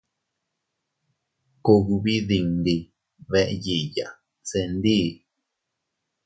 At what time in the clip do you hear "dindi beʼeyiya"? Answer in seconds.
2.29-4.07